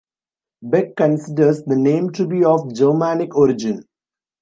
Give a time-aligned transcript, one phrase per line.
[0.63, 3.83] Beck considers the name to be of Germanic origin.